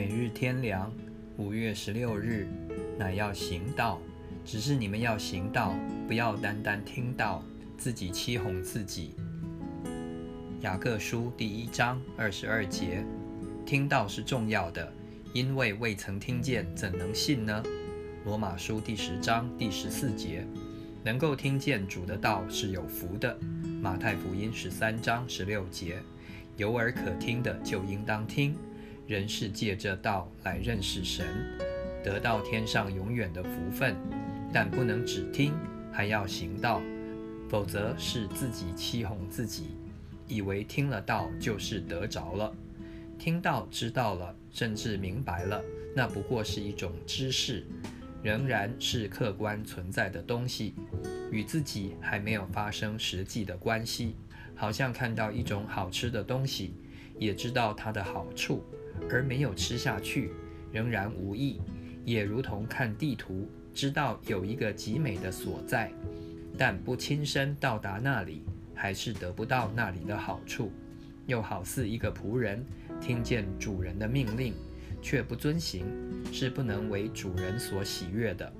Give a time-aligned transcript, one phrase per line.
[0.00, 0.90] 每日天凉，
[1.36, 2.48] 五月十六日，
[2.98, 4.00] 乃要行道。
[4.46, 5.74] 只是你们要行道，
[6.08, 7.44] 不要单单听到，
[7.76, 9.14] 自己欺哄自己。
[10.62, 13.04] 雅各书第一章二十二节，
[13.66, 14.90] 听到是重要的，
[15.34, 17.62] 因为未曾听见，怎能信呢？
[18.24, 20.46] 罗马书第十章第十四节，
[21.04, 23.38] 能够听见主的道是有福的。
[23.82, 25.98] 马太福音十三章十六节，
[26.56, 28.56] 有耳可听的就应当听。
[29.10, 31.26] 人是借着道来认识神，
[32.00, 33.96] 得到天上永远的福分，
[34.52, 35.52] 但不能只听，
[35.90, 36.80] 还要行道，
[37.48, 39.74] 否则是自己欺哄自己，
[40.28, 42.54] 以为听了道就是得着了。
[43.18, 45.60] 听到知道了，甚至明白了，
[45.92, 47.66] 那不过是一种知识，
[48.22, 50.72] 仍然是客观存在的东西，
[51.32, 54.14] 与自己还没有发生实际的关系。
[54.54, 56.74] 好像看到一种好吃的东西，
[57.18, 58.62] 也知道它的好处。
[59.08, 60.32] 而没有吃下去，
[60.72, 61.60] 仍然无益，
[62.04, 65.92] 也如同看地图，知道有一个极美的所在，
[66.58, 68.42] 但不亲身到达那里，
[68.74, 70.70] 还是得不到那里的好处。
[71.26, 72.64] 又好似一个仆人，
[73.00, 74.52] 听见主人的命令，
[75.00, 75.84] 却不遵行，
[76.32, 78.52] 是不能为主人所喜悦的。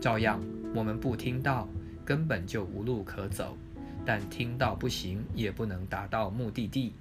[0.00, 0.42] 照样，
[0.74, 1.68] 我们不听到，
[2.04, 3.56] 根本就无路可走；
[4.04, 6.92] 但听到不行，也不能达到目的地。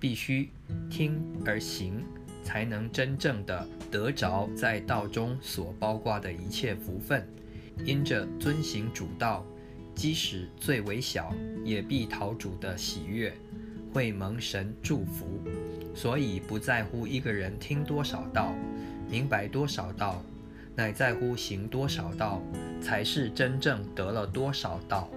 [0.00, 0.48] 必须
[0.90, 2.04] 听而行。
[2.48, 7.22] 才能真正的得着在道中所包括的一切福分。
[7.84, 9.44] 因着遵行主道，
[9.94, 11.30] 即使最微小，
[11.62, 13.30] 也必讨主的喜悦，
[13.92, 15.26] 会蒙神祝福。
[15.94, 18.54] 所以不在乎一个人听多少道，
[19.10, 20.22] 明白多少道，
[20.74, 22.40] 乃在乎行多少道，
[22.80, 25.10] 才是真正得了多少道。